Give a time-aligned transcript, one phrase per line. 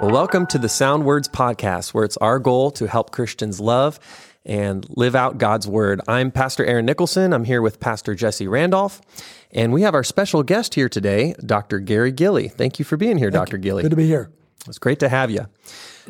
[0.00, 3.98] Well, welcome to the Sound Words Podcast, where it's our goal to help Christians love
[4.46, 6.00] and live out God's Word.
[6.06, 7.32] I'm Pastor Aaron Nicholson.
[7.32, 9.00] I'm here with Pastor Jesse Randolph.
[9.50, 11.80] And we have our special guest here today, Dr.
[11.80, 12.48] Gary Gilley.
[12.48, 13.58] Thank you for being here, Dr.
[13.58, 13.82] Gilley.
[13.82, 14.30] Good to be here.
[14.68, 15.46] It's great to have you.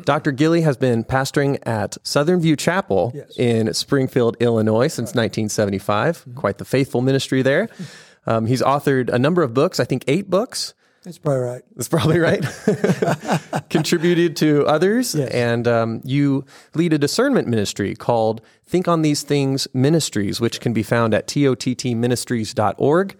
[0.03, 0.31] Dr.
[0.33, 3.37] Gilley has been pastoring at Southern View Chapel Yes.
[3.37, 6.25] in Springfield, Illinois since 1975.
[6.35, 7.67] Quite the faithful ministry there.
[8.27, 10.73] Um, he's authored a number of books, I think eight books.
[11.03, 11.61] That's probably right.
[11.75, 12.43] That's probably right.
[13.69, 15.15] Contributed to others.
[15.15, 15.31] Yes.
[15.31, 20.73] And um, you lead a discernment ministry called Think on These Things Ministries, which can
[20.73, 23.17] be found at tottministries.org.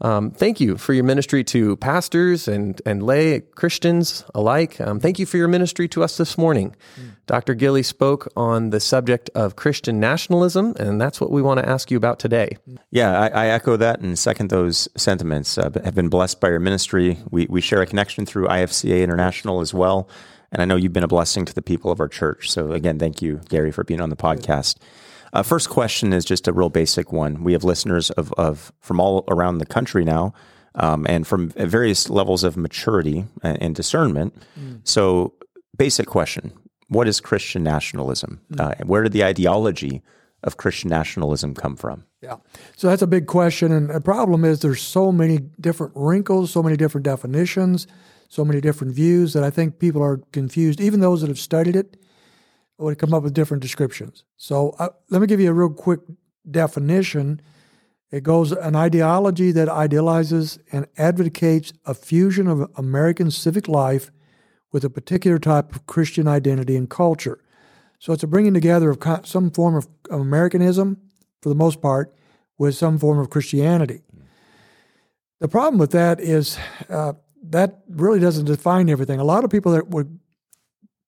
[0.00, 4.80] Um, thank you for your ministry to pastors and, and lay Christians alike.
[4.80, 6.76] Um, thank you for your ministry to us this morning.
[7.26, 7.54] Dr.
[7.54, 11.90] Gilley spoke on the subject of Christian nationalism, and that's what we want to ask
[11.90, 12.56] you about today.
[12.90, 15.58] Yeah, I, I echo that and second those sentiments.
[15.58, 17.18] Uh, have been blessed by your ministry.
[17.30, 20.08] We, we share a connection through IFCA International as well.
[20.50, 22.50] And I know you've been a blessing to the people of our church.
[22.50, 24.76] So, again, thank you, Gary, for being on the podcast.
[25.32, 27.44] Uh, first question is just a real basic one.
[27.44, 30.32] We have listeners of, of from all around the country now
[30.74, 34.34] um, and from various levels of maturity and, and discernment.
[34.84, 35.34] So,
[35.76, 36.52] basic question
[36.88, 38.40] What is Christian nationalism?
[38.58, 40.02] Uh, where did the ideology
[40.42, 42.04] of Christian nationalism come from?
[42.22, 42.36] Yeah.
[42.76, 43.72] So that's a big question.
[43.72, 47.86] And the problem is there's so many different wrinkles, so many different definitions,
[48.28, 50.80] so many different views that I think people are confused.
[50.80, 51.96] Even those that have studied it
[52.78, 54.24] would come up with different descriptions.
[54.36, 56.00] So uh, let me give you a real quick
[56.48, 57.40] definition.
[58.10, 64.10] It goes an ideology that idealizes and advocates a fusion of American civic life
[64.72, 67.42] with a particular type of Christian identity and culture.
[67.98, 70.98] So it's a bringing together of some form of Americanism,
[71.42, 72.14] for the most part,
[72.56, 74.02] with some form of Christianity.
[75.40, 79.20] The problem with that is uh, that really doesn't define everything.
[79.20, 80.17] A lot of people that would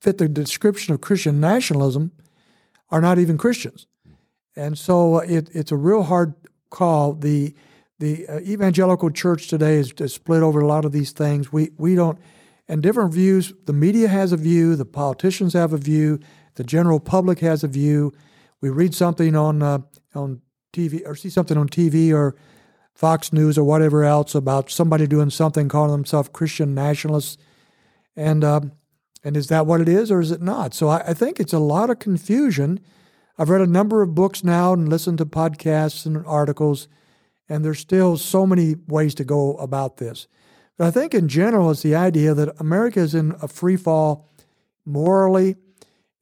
[0.00, 2.12] fit the description of Christian nationalism
[2.90, 3.86] are not even Christians,
[4.56, 6.34] and so it, it's a real hard
[6.70, 7.14] call.
[7.14, 7.54] the
[7.98, 11.52] The uh, evangelical church today is, is split over a lot of these things.
[11.52, 12.18] We we don't,
[12.68, 13.52] and different views.
[13.66, 14.76] The media has a view.
[14.76, 16.18] The politicians have a view.
[16.54, 18.12] The general public has a view.
[18.60, 19.78] We read something on uh,
[20.14, 20.40] on
[20.72, 22.36] TV or see something on TV or
[22.94, 27.38] Fox News or whatever else about somebody doing something, calling themselves Christian nationalists,
[28.14, 28.72] and um,
[29.22, 30.74] and is that what it is or is it not?
[30.74, 32.80] So I, I think it's a lot of confusion.
[33.38, 36.88] I've read a number of books now and listened to podcasts and articles,
[37.48, 40.26] and there's still so many ways to go about this.
[40.76, 44.30] But I think in general, it's the idea that America is in a free fall
[44.84, 45.56] morally,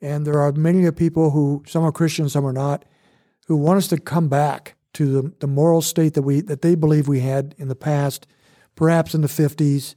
[0.01, 2.85] and there are many people who, some are Christians, some are not,
[3.47, 6.75] who want us to come back to the, the moral state that we that they
[6.75, 8.27] believe we had in the past,
[8.75, 9.95] perhaps in the 50s,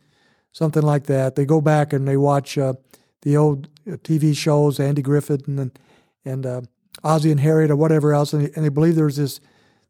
[0.52, 1.36] something like that.
[1.36, 2.74] They go back and they watch uh,
[3.22, 5.78] the old uh, TV shows, Andy Griffith and
[6.24, 6.62] and uh,
[7.04, 9.40] Ozzie and Harriet or whatever else, and they, and they believe there's this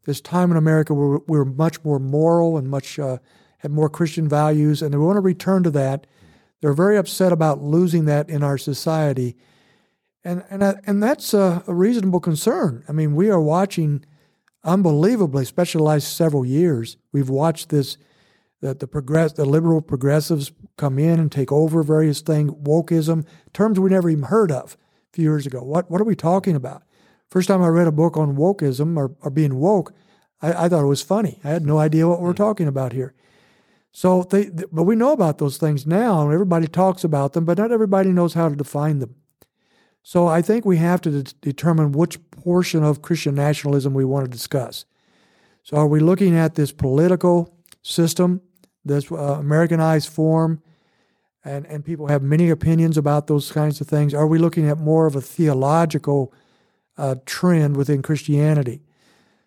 [0.04, 3.18] this time in America where we we're much more moral and much uh,
[3.58, 6.06] had more Christian values, and they want to return to that.
[6.60, 9.36] They're very upset about losing that in our society,
[10.24, 12.84] and and uh, and that's a, a reasonable concern.
[12.88, 14.04] I mean, we are watching
[14.64, 16.96] unbelievably, especially the last several years.
[17.12, 17.98] We've watched this
[18.62, 23.78] that the progress the liberal progressives come in and take over various things, wokeism, terms
[23.78, 24.76] we never even heard of
[25.12, 25.62] a few years ago.
[25.62, 26.82] What what are we talking about?
[27.28, 29.92] First time I read a book on wokeism or, or being woke,
[30.40, 31.40] I, I thought it was funny.
[31.44, 32.44] I had no idea what we're mm-hmm.
[32.44, 33.14] talking about here.
[33.90, 37.58] So they, but we know about those things now, and everybody talks about them, but
[37.58, 39.16] not everybody knows how to define them.
[40.02, 44.24] So I think we have to de- determine which portion of Christian nationalism we want
[44.24, 44.86] to discuss.
[45.62, 48.40] So are we looking at this political system,
[48.84, 50.62] this uh, Americanized form,
[51.44, 54.14] and, and people have many opinions about those kinds of things?
[54.14, 56.32] Are we looking at more of a theological
[56.96, 58.82] uh, trend within Christianity?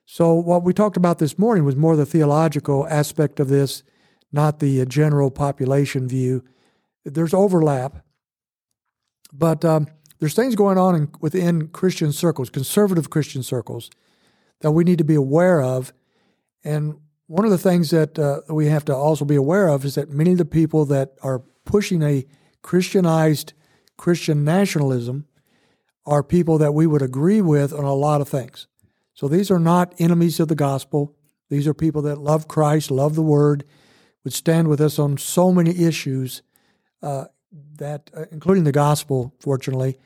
[0.06, 3.84] So what we talked about this morning was more the theological aspect of this,
[4.32, 6.44] not the uh, general population view.
[7.04, 8.06] There's overlap,
[9.34, 9.88] but um,
[10.20, 13.90] there's things going on in, within Christian circles, conservative Christian circles,
[14.62, 15.94] that we need to be aware of.
[16.64, 19.96] And one of the things that uh, we have to also be aware of is
[19.96, 22.26] that many of the people that are pushing a
[22.62, 23.54] Christianized
[23.98, 25.26] Christian nationalism
[26.06, 28.68] are people that we would agree with on a lot of things.
[29.14, 31.16] So these are not enemies of the gospel.
[31.50, 33.64] These are people that love Christ, love the Word,
[34.24, 36.42] would stand with us on so many issues,
[37.02, 37.26] uh,
[37.78, 39.98] that uh, including the gospel, fortunately,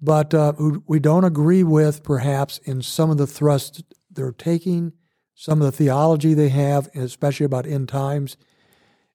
[0.00, 4.92] but uh, who we don't agree with perhaps in some of the thrusts they're taking,
[5.40, 8.36] some of the theology they have, especially about end times.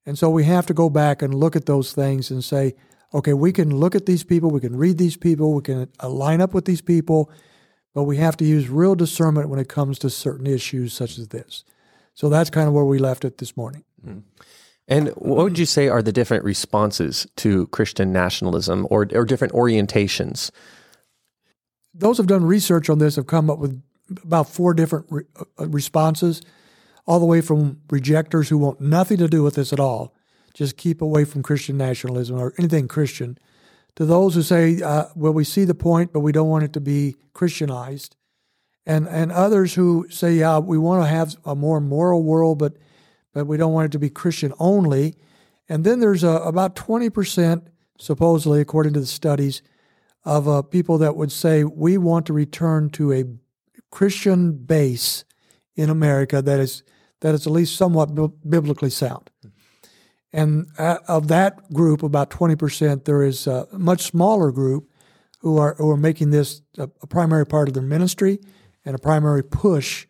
[0.05, 2.75] And so we have to go back and look at those things and say,
[3.13, 6.39] okay, we can look at these people, we can read these people, we can line
[6.39, 7.29] up with these people,
[7.93, 11.27] but we have to use real discernment when it comes to certain issues such as
[11.27, 11.65] this.
[12.13, 13.83] So that's kind of where we left it this morning.
[14.01, 14.19] Mm-hmm.
[14.87, 19.53] And what would you say are the different responses to Christian nationalism or, or different
[19.53, 20.51] orientations?
[21.93, 23.81] Those who've done research on this have come up with
[24.23, 25.23] about four different re-
[25.59, 26.41] uh, responses,
[27.05, 30.15] all the way from rejectors who want nothing to do with this at all,
[30.53, 33.37] just keep away from Christian nationalism or anything Christian,
[33.95, 36.73] to those who say, uh, well, we see the point, but we don't want it
[36.73, 38.15] to be Christianized,
[38.85, 42.73] and and others who say, yeah, we want to have a more moral world, but
[43.33, 45.15] but we don't want it to be Christian only.
[45.67, 47.65] And then there's a, about 20%,
[47.97, 49.61] supposedly, according to the studies,
[50.25, 53.25] of uh, people that would say, we want to return to a
[53.93, 55.23] Christian base
[55.75, 56.81] in America that is,
[57.21, 59.29] that is at least somewhat bi- biblically sound.
[60.33, 64.89] And uh, of that group, about 20%, there is a much smaller group
[65.41, 68.39] who are, who are making this a, a primary part of their ministry
[68.83, 70.07] and a primary push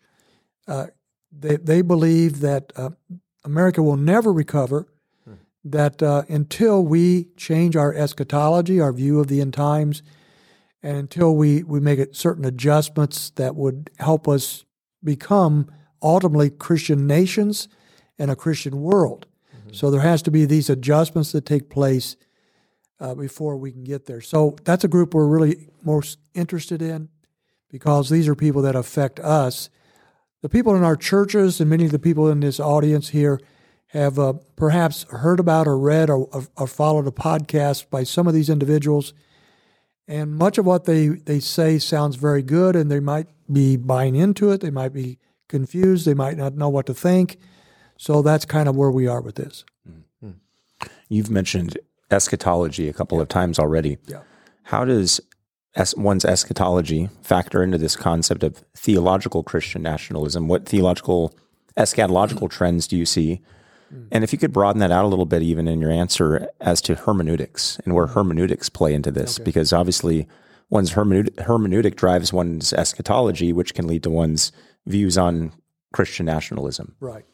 [0.66, 0.86] uh,
[1.30, 2.90] they, they believe that uh,
[3.44, 4.88] America will never recover,
[5.24, 5.34] hmm.
[5.62, 10.02] that uh, until we change our eschatology, our view of the end times,
[10.84, 14.64] and until we, we make it certain adjustments that would help us
[15.02, 15.68] become
[16.02, 17.68] ultimately Christian nations
[18.18, 19.26] and a Christian world.
[19.52, 19.72] Mm-hmm.
[19.72, 22.16] So there has to be these adjustments that take place
[23.00, 24.20] uh, before we can get there.
[24.20, 27.08] So that's a group we're really most interested in
[27.70, 29.70] because these are people that affect us
[30.44, 33.40] the people in our churches and many of the people in this audience here
[33.86, 38.34] have uh, perhaps heard about or read or, or, followed a podcast by some of
[38.34, 39.14] these individuals.
[40.06, 44.14] And much of what they, they say sounds very good, and they might be buying
[44.16, 44.60] into it.
[44.60, 45.18] They might be
[45.48, 46.06] confused.
[46.06, 47.38] They might not know what to think.
[47.96, 49.64] So that's kind of where we are with this.
[49.88, 50.32] Mm-hmm.
[51.08, 51.78] You've mentioned
[52.10, 53.22] eschatology a couple yeah.
[53.22, 53.98] of times already.
[54.06, 54.22] Yeah.
[54.64, 55.20] How does
[55.74, 60.48] es- one's eschatology factor into this concept of theological Christian nationalism?
[60.48, 61.34] What theological,
[61.76, 63.40] eschatological trends do you see?
[64.10, 66.80] And if you could broaden that out a little bit, even in your answer as
[66.82, 69.44] to hermeneutics and where hermeneutics play into this, okay.
[69.44, 70.28] because obviously
[70.70, 74.52] one's hermeneutic, hermeneutic drives one's eschatology, which can lead to one's
[74.86, 75.52] views on
[75.92, 76.94] Christian nationalism.
[77.00, 77.24] Right.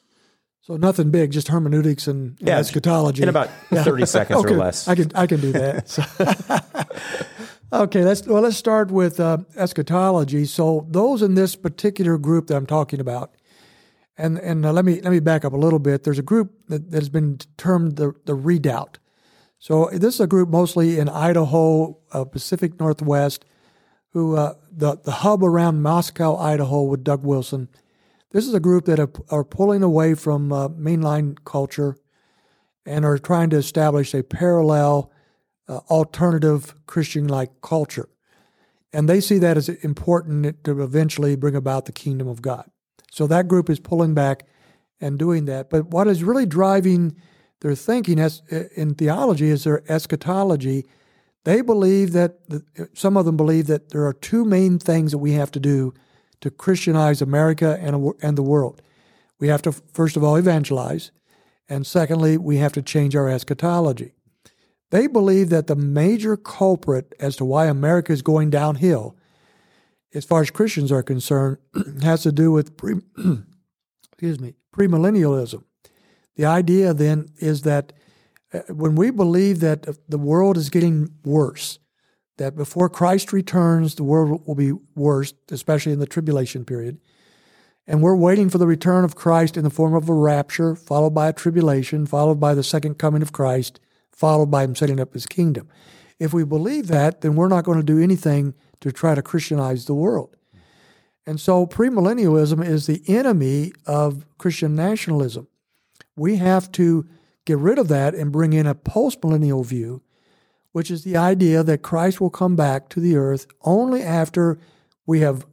[0.62, 3.23] So nothing big, just hermeneutics and, and yeah, eschatology.
[3.23, 4.55] In about thirty seconds okay.
[4.55, 4.87] or less.
[4.87, 7.27] I can I can do that.
[7.73, 10.45] Okay, let's well let's start with uh, eschatology.
[10.45, 13.33] So those in this particular group that I'm talking about,
[14.17, 16.03] and and uh, let me let me back up a little bit.
[16.03, 18.99] There's a group that, that has been termed the the redoubt.
[19.59, 23.45] So this is a group mostly in Idaho, uh, Pacific Northwest,
[24.11, 27.69] who uh, the the hub around Moscow, Idaho, with Doug Wilson.
[28.33, 31.97] This is a group that are, are pulling away from uh, mainline culture,
[32.87, 35.11] and are trying to establish a parallel
[35.69, 38.09] uh, alternative Christian like culture.
[38.93, 42.71] And they see that as important to eventually bring about the kingdom of God.
[43.11, 44.47] So that group is pulling back
[45.01, 45.69] and doing that.
[45.69, 47.17] But what is really driving
[47.61, 48.19] their thinking
[48.77, 50.87] in theology is their eschatology.
[51.45, 52.39] They believe that,
[52.95, 55.93] some of them believe that there are two main things that we have to do
[56.41, 58.81] to Christianize America and, and the world.
[59.39, 61.11] We have to, first of all, evangelize.
[61.69, 64.12] And secondly, we have to change our eschatology.
[64.90, 69.17] They believe that the major culprit as to why America is going downhill,
[70.14, 71.59] as far as Christians are concerned,
[72.02, 72.97] has to do with pre,
[74.12, 75.64] excuse me, premillennialism.
[76.37, 77.93] The idea then is that
[78.52, 81.79] uh, when we believe that the world is getting worse,
[82.38, 86.99] that before Christ returns, the world will be worse, especially in the tribulation period.
[87.87, 91.11] And we're waiting for the return of Christ in the form of a rapture, followed
[91.11, 93.81] by a tribulation, followed by the second coming of Christ
[94.21, 95.67] followed by him setting up his kingdom.
[96.19, 99.87] If we believe that, then we're not going to do anything to try to Christianize
[99.87, 100.37] the world.
[101.26, 105.49] And so premillennialism is the enemy of Christian nationalism.
[106.16, 107.06] We have to
[107.44, 110.02] get rid of that and bring in a postmillennial view,
[110.72, 114.58] which is the idea that Christ will come back to the earth only after
[115.06, 115.46] we have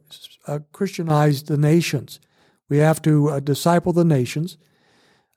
[0.46, 2.20] uh, Christianized the nations.
[2.68, 4.56] We have to uh, disciple the nations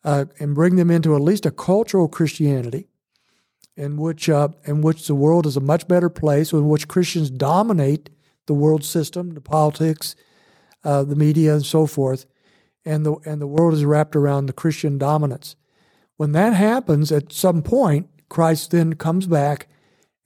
[0.03, 2.88] uh, and bring them into at least a cultural Christianity
[3.75, 7.30] in which uh, in which the world is a much better place, in which Christians
[7.30, 8.10] dominate
[8.48, 10.16] the world system, the politics,
[10.84, 12.25] uh, the media, and so forth,
[12.86, 15.56] and the and the world is wrapped around the Christian dominance.
[16.18, 19.68] When that happens, at some point, Christ then comes back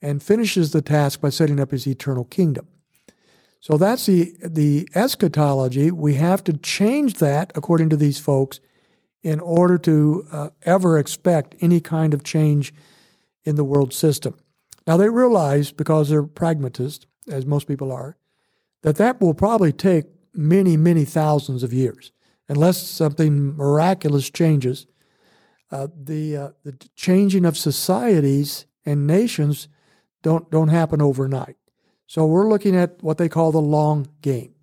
[0.02, 2.68] and finishes the task by setting up his eternal kingdom.
[3.60, 5.90] So that's the the eschatology.
[5.90, 8.60] We have to change that according to these folks
[9.22, 12.72] in order to uh, ever expect any kind of change
[13.46, 14.34] in the world system.
[14.86, 18.16] Now they realize, because they're pragmatists, as most people are,
[18.82, 22.12] that that will probably take many, many thousands of years,
[22.48, 24.86] unless something miraculous changes.
[25.70, 29.68] Uh, the uh, the changing of societies and nations
[30.22, 31.56] don't don't happen overnight.
[32.06, 34.54] So we're looking at what they call the long game.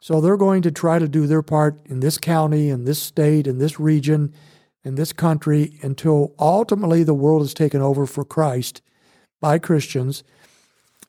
[0.00, 3.46] So they're going to try to do their part in this county, in this state,
[3.46, 4.34] in this region,
[4.84, 8.82] in this country until ultimately the world is taken over for Christ
[9.40, 10.22] by Christians,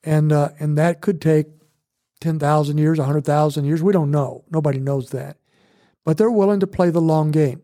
[0.04, 1.48] and uh, and that could take
[2.22, 3.84] ten thousand years, hundred thousand years.
[3.84, 4.46] We don't know.
[4.50, 5.38] Nobody knows that,
[6.04, 7.62] but they're willing to play the long game,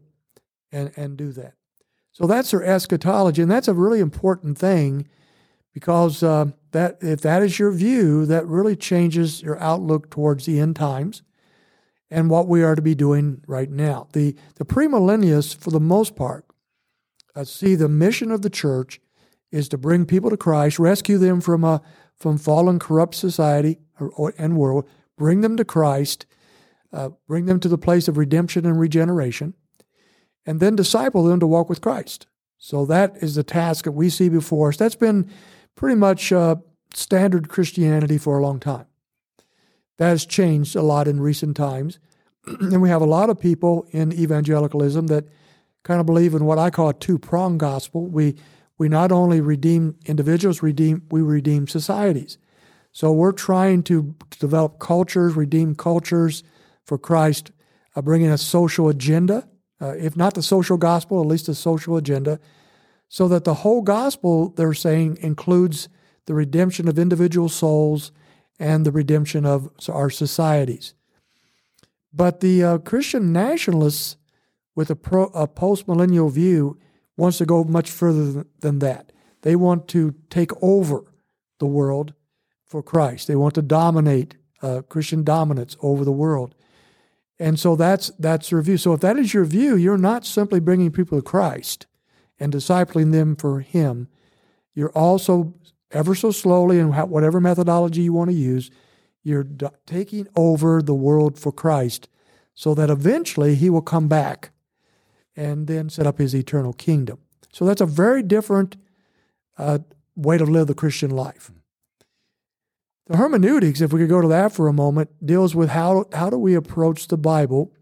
[0.71, 1.53] and and do that.
[2.11, 5.07] So that's their eschatology, and that's a really important thing
[5.73, 10.59] because uh, that if that is your view, that really changes your outlook towards the
[10.59, 11.23] end times
[12.11, 14.07] and what we are to be doing right now.
[14.11, 16.45] The the premillennialists, for the most part,
[17.35, 18.99] uh, see the mission of the church
[19.51, 21.81] is to bring people to Christ, rescue them from a
[22.15, 23.79] from fallen, corrupt society
[24.37, 24.87] and world,
[25.17, 26.27] bring them to Christ,
[26.93, 29.55] uh, bring them to the place of redemption and regeneration,
[30.45, 32.27] and then disciple them to walk with Christ.
[32.57, 34.77] So that is the task that we see before us.
[34.77, 35.31] That's been
[35.75, 36.57] pretty much uh,
[36.93, 38.85] standard Christianity for a long time.
[40.01, 41.99] That has changed a lot in recent times.
[42.47, 45.27] and we have a lot of people in evangelicalism that
[45.83, 48.07] kind of believe in what I call a two pronged gospel.
[48.07, 48.35] We,
[48.79, 52.39] we not only redeem individuals, redeem, we redeem societies.
[52.91, 56.41] So we're trying to develop cultures, redeem cultures
[56.83, 57.51] for Christ,
[57.95, 59.47] uh, bringing a social agenda,
[59.79, 62.39] uh, if not the social gospel, at least a social agenda
[63.07, 65.89] so that the whole gospel, they're saying, includes
[66.25, 68.11] the redemption of individual souls
[68.61, 70.93] and the redemption of our societies.
[72.13, 74.17] But the uh, Christian nationalists,
[74.75, 76.77] with a, pro, a postmillennial view,
[77.17, 79.11] wants to go much further than that.
[79.41, 81.11] They want to take over
[81.57, 82.13] the world
[82.63, 83.27] for Christ.
[83.27, 86.53] They want to dominate uh, Christian dominance over the world.
[87.39, 88.77] And so that's that's their view.
[88.77, 91.87] So if that is your view, you're not simply bringing people to Christ
[92.39, 94.07] and discipling them for Him,
[94.75, 95.55] you're also
[95.91, 98.71] ever so slowly and whatever methodology you want to use,
[99.23, 99.45] you're
[99.85, 102.09] taking over the world for Christ
[102.53, 104.51] so that eventually He will come back
[105.35, 107.19] and then set up His eternal kingdom.
[107.53, 108.77] So that's a very different
[109.57, 109.79] uh,
[110.15, 111.51] way to live the Christian life.
[113.07, 116.29] The hermeneutics, if we could go to that for a moment, deals with how how
[116.29, 117.73] do we approach the Bible.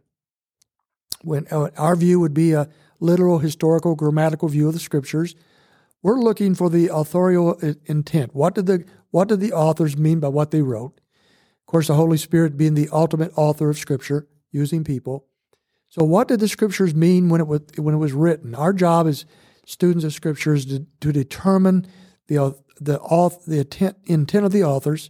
[1.21, 5.35] When uh, our view would be a literal, historical, grammatical view of the scriptures.
[6.01, 8.33] We're looking for the authorial intent.
[8.33, 11.01] What did the what did the authors mean by what they wrote?
[11.61, 15.25] Of course, the Holy Spirit being the ultimate author of Scripture, using people.
[15.89, 18.55] So, what did the Scriptures mean when it was when it was written?
[18.55, 19.25] Our job as
[19.65, 21.87] students of Scriptures to, to determine
[22.27, 22.99] the the
[23.47, 25.09] the intent, intent of the authors,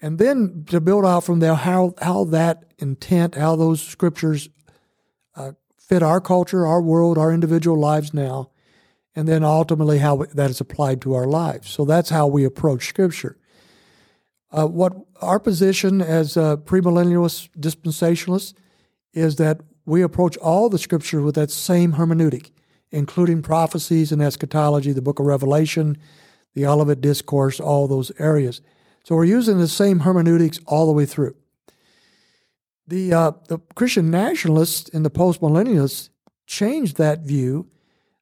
[0.00, 4.48] and then to build out from there how how that intent, how those Scriptures
[5.34, 8.50] uh, fit our culture, our world, our individual lives now,
[9.18, 11.68] and then ultimately how that is applied to our lives.
[11.68, 13.36] So that's how we approach Scripture.
[14.52, 18.54] Uh, what our position as uh, premillennialists, dispensationalists,
[19.12, 22.52] is that we approach all the Scripture with that same hermeneutic,
[22.92, 25.98] including prophecies and eschatology, the book of Revelation,
[26.54, 28.60] the Olivet Discourse, all those areas.
[29.02, 31.34] So we're using the same hermeneutics all the way through.
[32.86, 36.10] The, uh, the Christian nationalists and the postmillennialists
[36.46, 37.68] changed that view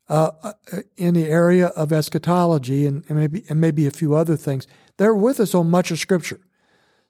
[0.08, 0.52] uh, uh,
[0.96, 4.66] in the area of eschatology and, and, maybe and maybe a few other things.
[4.98, 6.40] They're with us on much of Scripture,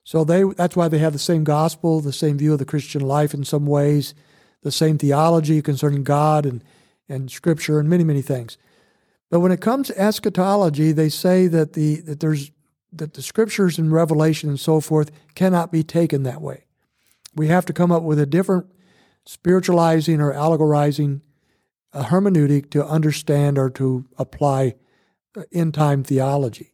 [0.03, 3.01] so they that's why they have the same gospel, the same view of the Christian
[3.01, 4.13] life in some ways,
[4.63, 6.63] the same theology concerning God and
[7.07, 8.57] and Scripture and many many things.
[9.29, 12.51] But when it comes to eschatology, they say that the that there's
[12.91, 16.65] that the Scriptures and Revelation and so forth cannot be taken that way.
[17.35, 18.67] We have to come up with a different
[19.25, 21.21] spiritualizing or allegorizing
[21.93, 24.75] a hermeneutic to understand or to apply
[25.51, 26.73] end time theology.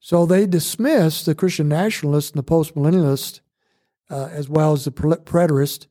[0.00, 3.40] So they dismiss the Christian nationalists and the postmillennialists,
[4.10, 5.86] uh, as well as the preterist.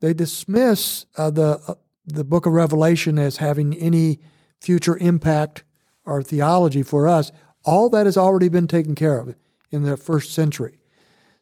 [0.00, 1.74] They dismiss uh, the uh,
[2.04, 4.20] the Book of Revelation as having any
[4.60, 5.64] future impact
[6.04, 7.32] or theology for us.
[7.64, 9.34] All that has already been taken care of
[9.70, 10.78] in the first century.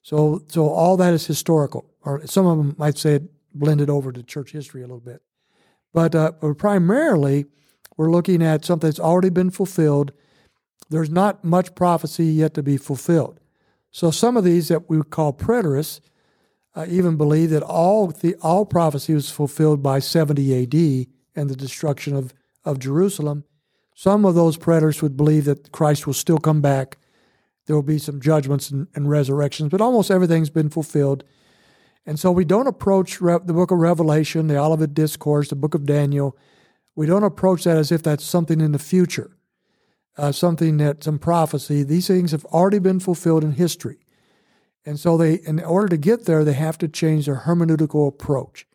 [0.01, 4.13] So, so all that is historical or some of them might say it blended over
[4.13, 5.23] to church history a little bit.
[5.95, 7.47] But, uh, primarily,
[7.97, 10.13] we're looking at something that's already been fulfilled.
[10.91, 13.41] There's not much prophecy yet to be fulfilled.
[13.91, 16.01] So some of these that we call preterists
[16.75, 21.09] uh, even believe that all the all prophecy was fulfilled by 70 A.D.
[21.37, 22.35] and the destruction of,
[22.65, 23.45] of Jerusalem.
[23.95, 26.99] Some of those preterists would believe that Christ will still come back.
[27.67, 31.23] There will be some judgments and, and resurrections, but almost everything's been fulfilled.
[32.07, 35.75] And so we don't approach Re- the book of Revelation, the Olivet Discourse, the book
[35.75, 36.37] of Daniel.
[36.95, 39.37] We don't approach that as if that's something in the future,
[40.17, 41.83] uh, something that some prophecy.
[41.83, 43.99] These things have already been fulfilled in history.
[44.87, 48.67] And so they, in order to get there, they have to change their hermeneutical approach.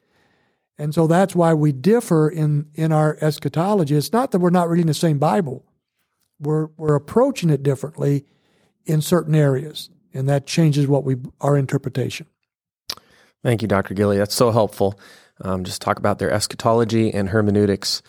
[0.78, 3.96] And so that's why we differ in, in our eschatology.
[3.96, 5.66] It's not that we're not reading the same Bible.
[6.40, 8.26] We're, we're approaching it differently
[8.86, 9.90] in certain areas.
[10.14, 12.26] And that changes what we, our interpretation.
[13.44, 13.94] Thank you, Dr.
[13.94, 14.18] Gilley.
[14.18, 15.00] That's so helpful.
[15.42, 18.02] Um, just talk about their eschatology and hermeneutics.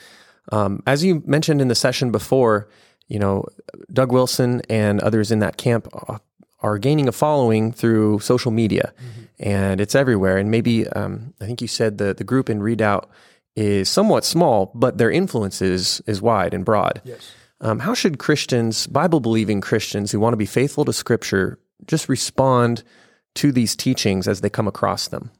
[0.50, 2.68] Um, as you mentioned in the session before,
[3.08, 3.44] you know,
[3.92, 6.18] Doug Wilson and others in that camp uh,
[6.60, 9.22] are gaining a following through social media, mm-hmm.
[9.38, 10.38] and it's everywhere.
[10.38, 13.08] And maybe um, I think you said the the group in Redoubt
[13.56, 17.00] is somewhat small, but their influence is is wide and broad.
[17.04, 17.30] Yes.
[17.60, 22.08] Um, how should Christians, Bible believing Christians who want to be faithful to Scripture, just
[22.08, 22.82] respond
[23.36, 25.30] to these teachings as they come across them?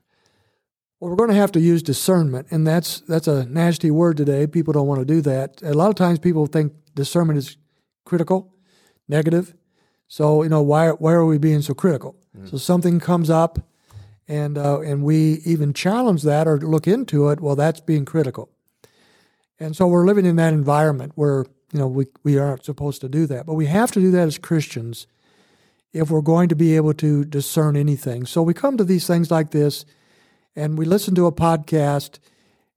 [0.99, 4.47] Well, we're going to have to use discernment, and that's that's a nasty word today.
[4.47, 5.63] People don't want to do that.
[5.63, 7.57] A lot of times, people think discernment is
[8.05, 8.55] critical,
[9.09, 9.55] negative.
[10.09, 12.17] So you know why why are we being so critical?
[12.37, 12.49] Mm-hmm.
[12.49, 13.61] So something comes up,
[14.29, 17.41] and uh, and we even challenge that or look into it.
[17.41, 18.51] Well, that's being critical,
[19.59, 23.09] and so we're living in that environment where you know we we aren't supposed to
[23.09, 25.07] do that, but we have to do that as Christians
[25.93, 28.27] if we're going to be able to discern anything.
[28.27, 29.85] So we come to these things like this
[30.55, 32.19] and we listen to a podcast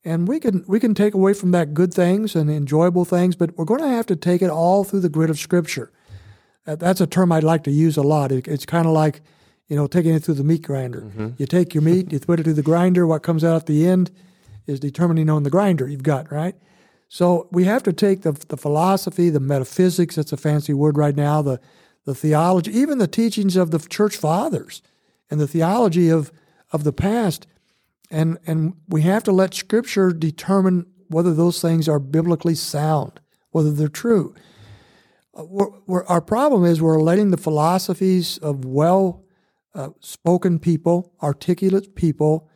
[0.06, 3.58] and we can we can take away from that good things and enjoyable things, but
[3.58, 5.92] we're going to have to take it all through the grid of Scripture.
[6.66, 8.32] That's a term I'd like to use a lot.
[8.32, 9.22] It's kind of like,
[9.68, 11.02] you know, taking it through the meat grinder.
[11.02, 11.30] Mm-hmm.
[11.38, 13.06] You take your meat, you put it through the grinder.
[13.06, 14.12] What comes out at the end
[14.66, 16.56] is determining on the grinder you've got, right?
[17.10, 20.16] So we have to take the the philosophy, the metaphysics.
[20.16, 21.42] That's a fancy word right now.
[21.42, 21.60] The
[22.06, 24.82] the theology, even the teachings of the church fathers
[25.30, 26.32] and the theology of,
[26.72, 27.48] of the past.
[28.12, 33.20] And, and we have to let Scripture determine whether those things are biblically sound,
[33.52, 34.36] whether they're true.
[35.34, 39.24] We're, we're, our problem is we're letting the philosophies of well
[39.74, 42.50] uh, spoken people, articulate people,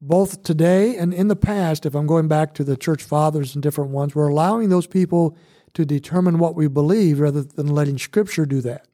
[0.00, 3.62] both today and in the past, if I'm going back to the church fathers and
[3.62, 5.36] different ones, we're allowing those people
[5.78, 8.88] to determine what we believe rather than letting Scripture do that.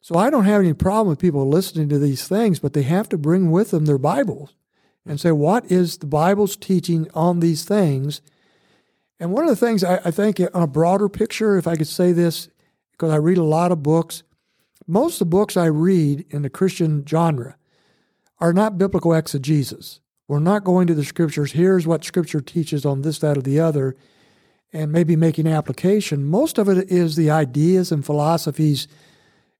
[0.00, 3.06] So I don't have any problem with people listening to these things, but they have
[3.10, 4.54] to bring with them their Bibles
[5.04, 8.22] and say, what is the Bible's teaching on these things?
[9.20, 11.86] And one of the things I, I think, on a broader picture, if I could
[11.86, 12.48] say this,
[12.92, 14.22] because I read a lot of books,
[14.86, 17.56] most of the books I read in the Christian genre
[18.38, 20.00] are not biblical exegesis.
[20.28, 21.52] We're not going to the scriptures.
[21.52, 23.96] Here's what scripture teaches on this, that, or the other
[24.74, 28.88] and maybe making application, most of it is the ideas and philosophies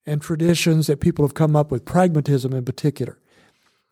[0.05, 3.19] and traditions that people have come up with, pragmatism in particular.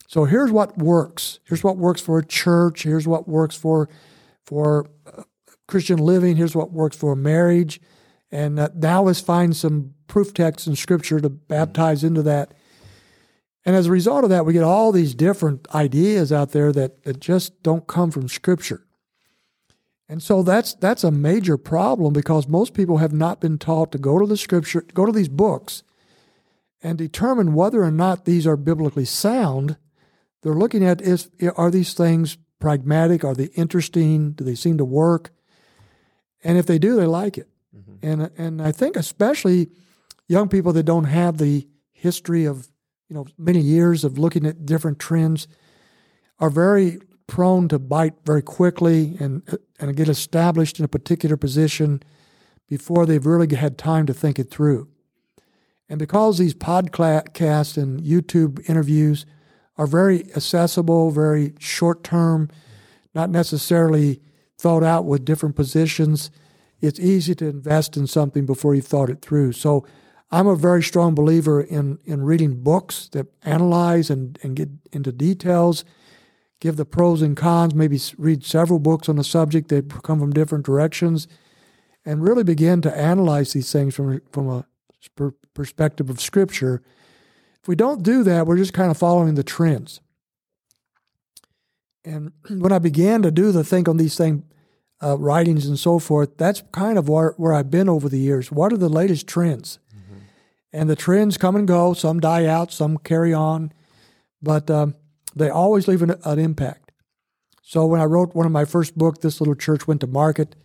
[0.09, 1.39] So here's what works.
[1.45, 2.83] Here's what works for a church.
[2.83, 3.89] Here's what works for
[4.45, 5.23] for uh,
[5.69, 6.37] Christian living.
[6.37, 7.81] Here's what works for marriage.
[8.33, 12.53] And uh, now let's find some proof texts in Scripture to baptize into that.
[13.65, 17.05] And as a result of that, we get all these different ideas out there that,
[17.05, 18.85] that just don't come from Scripture.
[20.09, 23.99] And so that's that's a major problem because most people have not been taught to
[23.99, 25.83] go to the scripture, go to these books
[26.83, 29.77] and determine whether or not these are biblically sound.
[30.43, 33.25] They're looking at is are these things pragmatic?
[33.25, 34.33] Are they interesting?
[34.33, 35.31] Do they seem to work?
[36.45, 37.49] And if they do, they like it.
[37.75, 38.07] Mm-hmm.
[38.07, 39.71] And and I think especially
[40.29, 42.69] young people that don't have the history of
[43.09, 45.47] you know many years of looking at different trends
[46.39, 49.43] are very prone to bite very quickly and
[49.79, 52.03] and get established in a particular position
[52.69, 54.89] before they've really had time to think it through.
[55.89, 59.27] And because these podcasts and YouTube interviews
[59.77, 62.49] are very accessible, very short term,
[63.15, 64.21] not necessarily
[64.57, 66.31] thought out with different positions,
[66.81, 69.53] it's easy to invest in something before you've thought it through.
[69.53, 69.87] So
[70.31, 75.13] I'm a very strong believer in, in reading books that analyze and, and get into
[75.13, 75.85] details
[76.63, 80.33] give the pros and cons, maybe read several books on the subject that come from
[80.33, 81.27] different directions,
[82.05, 84.65] and really begin to analyze these things from, from a
[85.55, 86.81] perspective of Scripture.
[87.61, 90.01] If we don't do that, we're just kind of following the trends.
[92.05, 94.45] And when I began to do the think on these things,
[95.03, 98.53] uh, writings and so forth, that's kind of where, where I've been over the years.
[98.53, 99.81] What are the latest trends?
[99.93, 100.19] Mm-hmm.
[100.73, 101.93] And the trends come and go.
[101.93, 103.73] Some die out, some carry on.
[104.41, 104.95] But um,
[105.35, 106.93] they always leave an, an impact.
[107.63, 110.57] So when I wrote one of my first book, This Little Church Went to Market,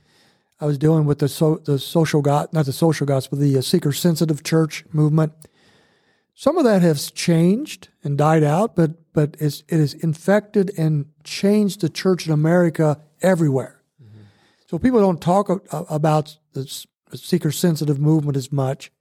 [0.59, 3.61] I was dealing with the so, the social God, not the social gospel, the uh,
[3.61, 5.33] seeker sensitive church movement.
[6.33, 11.07] Some of that has changed and died out, but but it's, it has infected and
[11.23, 13.81] changed the church in America everywhere.
[14.03, 14.21] Mm-hmm.
[14.67, 18.91] So people don't talk about the seeker sensitive movement as much,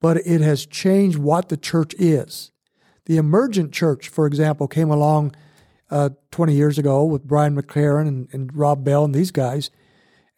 [0.00, 2.52] but it has changed what the church is.
[3.08, 5.34] The emergent church, for example, came along
[5.90, 9.70] uh, 20 years ago with Brian McLaren and, and, Rob Bell and these guys,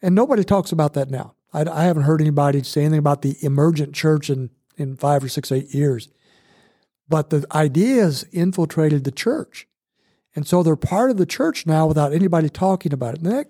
[0.01, 1.35] and nobody talks about that now.
[1.53, 5.27] I, I haven't heard anybody say anything about the emergent church in, in five or
[5.27, 6.07] six, eight years.
[7.09, 9.67] But the ideas infiltrated the church.
[10.33, 13.23] And so they're part of the church now without anybody talking about it.
[13.23, 13.47] That,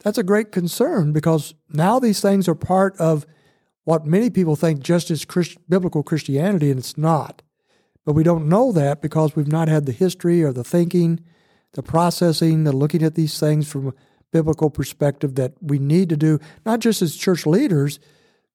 [0.00, 3.24] that's a great concern because now these things are part of
[3.84, 7.40] what many people think just as Christ, biblical Christianity, and it's not.
[8.08, 11.20] But we don't know that because we've not had the history or the thinking,
[11.74, 13.94] the processing, the looking at these things from a
[14.32, 18.00] biblical perspective that we need to do, not just as church leaders,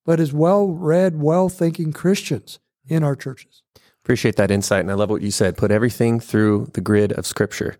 [0.04, 3.62] but as well read, well thinking Christians in our churches.
[4.02, 4.80] Appreciate that insight.
[4.80, 5.56] And I love what you said.
[5.56, 7.76] Put everything through the grid of Scripture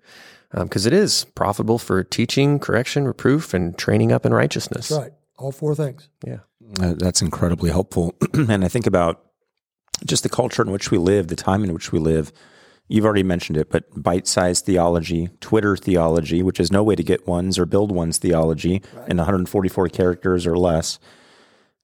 [0.53, 4.91] because um, it is profitable for teaching, correction, reproof, and training up in righteousness.
[4.91, 5.13] That's right.
[5.39, 6.09] All four things.
[6.25, 6.39] Yeah.
[6.81, 8.15] Uh, that's incredibly helpful.
[8.33, 9.24] and I think about
[10.07, 12.33] just the culture in which we live, the time in which we live.
[12.89, 17.03] You've already mentioned it, but bite sized theology, Twitter theology, which is no way to
[17.03, 19.09] get one's or build one's theology right.
[19.09, 20.99] in 144 characters or less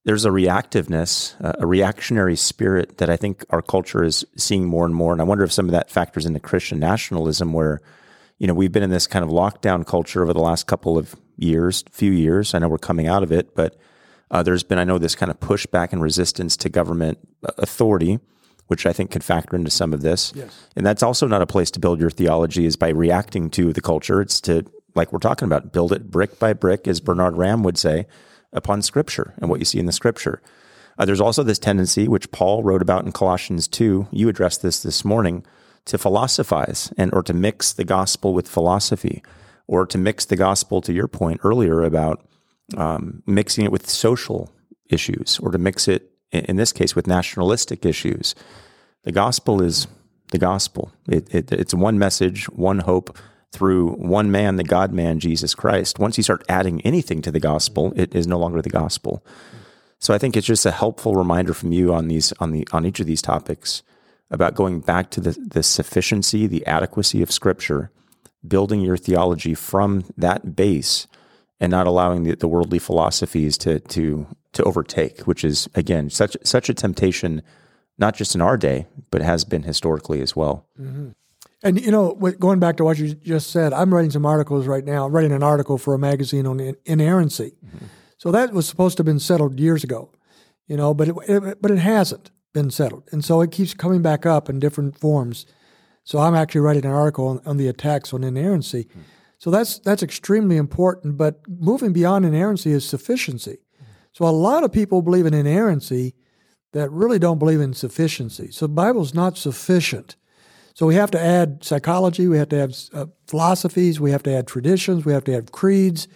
[0.04, 4.86] there's a reactiveness, uh, a reactionary spirit that I think our culture is seeing more
[4.86, 5.12] and more.
[5.12, 7.82] And I wonder if some of that factors into Christian nationalism, where,
[8.38, 11.14] you know, we've been in this kind of lockdown culture over the last couple of
[11.36, 12.54] years, few years.
[12.54, 13.76] I know we're coming out of it, but
[14.30, 18.20] uh, there's been, I know, this kind of pushback and resistance to government uh, authority,
[18.68, 20.32] which I think could factor into some of this.
[20.34, 20.66] Yes.
[20.76, 23.80] And that's also not a place to build your theology is by reacting to the
[23.80, 24.20] culture.
[24.20, 24.64] It's to,
[24.94, 28.06] like we're talking about, build it brick by brick, as Bernard Ramm would say
[28.52, 30.40] upon Scripture and what you see in the Scripture.
[30.98, 34.08] Uh, there's also this tendency, which Paul wrote about in Colossians 2.
[34.12, 35.44] You addressed this this morning
[35.86, 39.22] to philosophize and or to mix the gospel with philosophy,
[39.66, 42.24] or to mix the gospel to your point earlier about
[42.76, 44.50] um, mixing it with social
[44.88, 48.34] issues, or to mix it in this case with nationalistic issues.
[49.04, 49.86] The gospel is
[50.30, 50.92] the gospel.
[51.08, 53.16] It, it, it's one message, one hope,
[53.52, 55.98] through one man, the God man, Jesus Christ.
[55.98, 59.24] Once you start adding anything to the gospel, it is no longer the gospel.
[59.98, 62.86] So I think it's just a helpful reminder from you on these on the on
[62.86, 63.82] each of these topics
[64.30, 67.90] about going back to the, the sufficiency, the adequacy of Scripture,
[68.46, 71.08] building your theology from that base,
[71.60, 76.36] and not allowing the, the worldly philosophies to to to overtake, which is again such
[76.42, 77.42] such a temptation,
[77.98, 80.66] not just in our day, but has been historically as well.
[80.80, 81.10] Mm-hmm.
[81.62, 84.84] And you know, going back to what you just said, I'm writing some articles right
[84.84, 85.06] now.
[85.06, 87.52] I'm writing an article for a magazine on inerrancy.
[87.64, 87.84] Mm-hmm.
[88.16, 90.10] So that was supposed to have been settled years ago,
[90.66, 94.02] you know, but it, it, but it hasn't been settled, and so it keeps coming
[94.02, 95.46] back up in different forms.
[96.02, 98.84] So I'm actually writing an article on, on the attacks on inerrancy.
[98.84, 99.00] Mm-hmm.
[99.40, 101.16] So that's that's extremely important.
[101.16, 103.58] But moving beyond inerrancy is sufficiency.
[104.12, 106.14] So a lot of people believe in inerrancy
[106.72, 108.50] that really don't believe in sufficiency.
[108.52, 110.16] So the Bible's not sufficient.
[110.74, 114.32] So we have to add psychology, we have to have uh, philosophies, we have to
[114.32, 116.06] add traditions, we have to add creeds,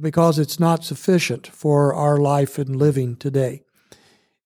[0.00, 3.62] because it's not sufficient for our life and living today.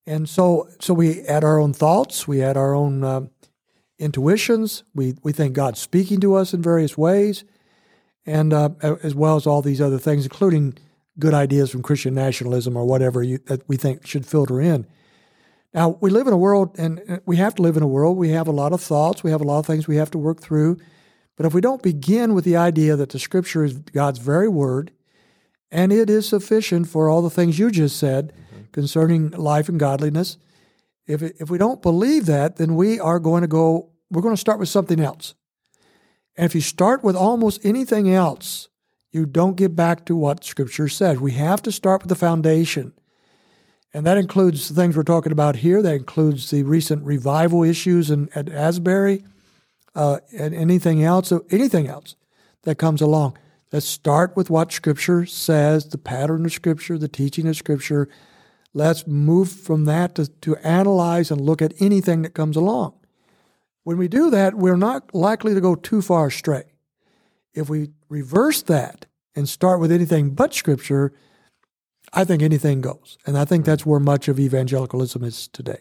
[0.04, 3.20] And so, so we add our own thoughts, we add our own uh,
[3.98, 7.44] intuitions, we, we think God's speaking to us in various ways,
[8.30, 8.70] and uh,
[9.02, 10.78] as well as all these other things, including
[11.18, 14.86] good ideas from Christian nationalism or whatever you, that we think should filter in.
[15.74, 18.16] Now, we live in a world, and we have to live in a world.
[18.16, 20.18] We have a lot of thoughts, we have a lot of things we have to
[20.18, 20.78] work through.
[21.36, 24.92] But if we don't begin with the idea that the scripture is God's very word,
[25.70, 28.64] and it is sufficient for all the things you just said mm-hmm.
[28.72, 30.38] concerning life and godliness,
[31.06, 34.40] if, if we don't believe that, then we are going to go, we're going to
[34.40, 35.34] start with something else.
[36.40, 38.70] And if you start with almost anything else,
[39.10, 41.20] you don't get back to what Scripture says.
[41.20, 42.94] We have to start with the foundation.
[43.92, 45.82] And that includes the things we're talking about here.
[45.82, 49.22] That includes the recent revival issues in, at Asbury
[49.94, 52.16] uh, and anything else, anything else
[52.62, 53.36] that comes along.
[53.70, 58.08] Let's start with what Scripture says, the pattern of Scripture, the teaching of Scripture.
[58.72, 62.94] Let's move from that to, to analyze and look at anything that comes along.
[63.84, 66.64] When we do that, we're not likely to go too far astray.
[67.54, 71.12] If we reverse that and start with anything but Scripture,
[72.12, 73.18] I think anything goes.
[73.26, 75.78] And I think that's where much of evangelicalism is today.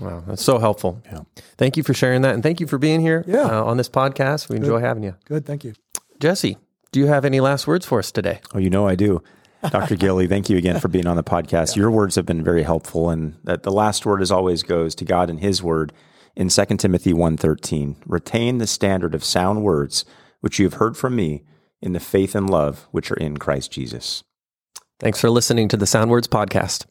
[0.00, 1.02] Wow, that's so helpful.
[1.06, 1.20] Yeah.
[1.56, 2.34] Thank you for sharing that.
[2.34, 3.42] And thank you for being here yeah.
[3.42, 4.48] uh, on this podcast.
[4.48, 4.64] We Good.
[4.64, 5.14] enjoy having you.
[5.24, 5.46] Good.
[5.46, 5.74] Thank you.
[6.20, 6.58] Jesse,
[6.92, 8.40] do you have any last words for us today?
[8.54, 9.22] Oh, you know I do.
[9.70, 9.96] Dr.
[9.96, 11.74] Gilley, thank you again for being on the podcast.
[11.74, 11.82] Yeah.
[11.82, 15.04] Your words have been very helpful, and that the last word as always goes to
[15.04, 15.92] God and His Word
[16.38, 17.96] in 2 Timothy 1.13.
[18.06, 20.04] Retain the standard of sound words
[20.40, 21.42] which you have heard from me
[21.82, 24.22] in the faith and love which are in Christ Jesus.
[25.00, 26.86] Thanks for listening to the Sound Words podcast.